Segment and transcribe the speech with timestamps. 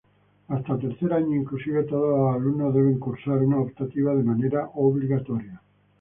[0.47, 5.61] Hasta tercer año inclusive, todos los alumnos deben cursar una optativa de manera obligatoria.